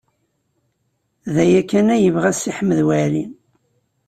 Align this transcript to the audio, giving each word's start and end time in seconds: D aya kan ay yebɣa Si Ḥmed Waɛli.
D 1.33 1.35
aya 1.43 1.61
kan 1.69 1.87
ay 1.95 2.01
yebɣa 2.03 2.31
Si 2.33 2.51
Ḥmed 2.57 2.79
Waɛli. 2.87 3.25